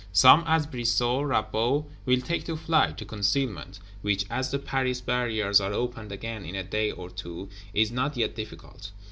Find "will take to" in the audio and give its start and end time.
2.07-2.57